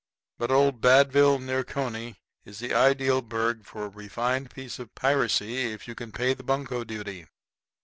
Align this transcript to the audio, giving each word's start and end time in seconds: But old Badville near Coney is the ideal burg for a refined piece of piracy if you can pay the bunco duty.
But 0.39 0.49
old 0.49 0.81
Badville 0.81 1.39
near 1.39 1.63
Coney 1.63 2.15
is 2.43 2.57
the 2.57 2.73
ideal 2.73 3.21
burg 3.21 3.65
for 3.67 3.85
a 3.85 3.89
refined 3.89 4.49
piece 4.49 4.79
of 4.79 4.95
piracy 4.95 5.71
if 5.71 5.87
you 5.87 5.93
can 5.93 6.11
pay 6.11 6.33
the 6.33 6.41
bunco 6.41 6.83
duty. 6.83 7.27